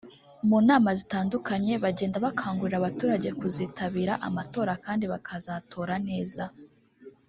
mu 0.47 0.57
nama 0.67 0.89
zitandukanye 0.99 1.73
bagenda 1.83 2.17
bakangurira 2.25 2.77
abaturage 2.79 3.29
kuzitabira 3.39 4.13
amatora 4.27 4.73
kandi 4.85 5.05
bakazatora 5.13 5.95
neza 6.09 6.43